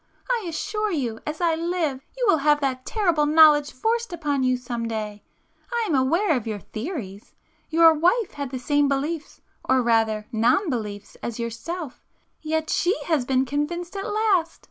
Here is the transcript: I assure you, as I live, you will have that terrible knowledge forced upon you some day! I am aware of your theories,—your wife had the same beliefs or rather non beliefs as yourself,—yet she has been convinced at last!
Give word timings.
I 0.31 0.45
assure 0.49 0.89
you, 0.91 1.19
as 1.27 1.41
I 1.41 1.53
live, 1.53 2.01
you 2.17 2.25
will 2.27 2.37
have 2.39 2.59
that 2.59 2.87
terrible 2.87 3.27
knowledge 3.27 3.71
forced 3.71 4.11
upon 4.11 4.41
you 4.41 4.57
some 4.57 4.87
day! 4.87 5.21
I 5.71 5.83
am 5.87 5.93
aware 5.93 6.35
of 6.35 6.47
your 6.47 6.57
theories,—your 6.57 7.93
wife 7.93 8.31
had 8.33 8.49
the 8.49 8.57
same 8.57 8.87
beliefs 8.87 9.41
or 9.63 9.83
rather 9.83 10.25
non 10.31 10.71
beliefs 10.71 11.17
as 11.21 11.37
yourself,—yet 11.39 12.71
she 12.71 12.99
has 13.03 13.25
been 13.25 13.45
convinced 13.45 13.95
at 13.95 14.11
last! 14.11 14.59